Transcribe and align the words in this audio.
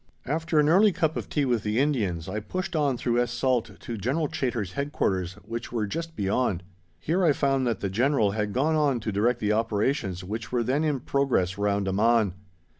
After 0.25 0.59
an 0.59 0.67
early 0.67 0.91
cup 0.91 1.15
of 1.15 1.29
tea 1.29 1.45
with 1.45 1.61
the 1.61 1.77
Indians, 1.77 2.27
I 2.27 2.39
pushed 2.39 2.75
on 2.75 2.97
through 2.97 3.21
Es 3.21 3.29
Salt 3.31 3.79
to 3.81 3.97
General 3.97 4.27
Chaytor's 4.27 4.71
Headquarters, 4.71 5.33
which 5.45 5.71
were 5.71 5.85
just 5.85 6.15
beyond. 6.15 6.63
Here 6.97 7.23
I 7.23 7.33
found 7.33 7.67
that 7.67 7.81
the 7.81 7.87
General 7.91 8.31
had 8.31 8.51
gone 8.51 8.73
on 8.75 8.99
to 9.01 9.11
direct 9.11 9.39
the 9.39 9.53
operations 9.53 10.23
which 10.23 10.51
were 10.51 10.63
then 10.63 10.83
in 10.83 11.01
progress 11.01 11.55
round 11.59 11.87
Amman. 11.87 12.33